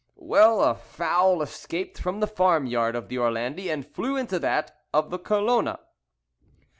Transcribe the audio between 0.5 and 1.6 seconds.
a fowl